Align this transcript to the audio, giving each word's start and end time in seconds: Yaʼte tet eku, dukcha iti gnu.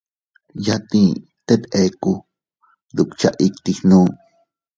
Yaʼte 0.65 0.99
tet 1.45 1.61
eku, 1.83 2.13
dukcha 2.95 3.29
iti 3.45 3.71
gnu. 3.83 3.99